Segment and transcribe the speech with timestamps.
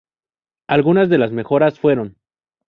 [0.67, 2.15] Algunas de las mejoras fueron.